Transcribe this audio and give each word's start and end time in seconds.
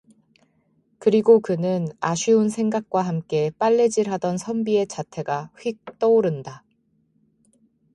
그리고 0.97 1.41
그는 1.41 1.87
아쉬운 1.99 2.49
생각과 2.49 3.03
함께 3.03 3.51
빨래질하던 3.59 4.39
선비의 4.39 4.87
자태가 4.87 5.51
휙 5.59 5.99
떠오른다. 5.99 6.63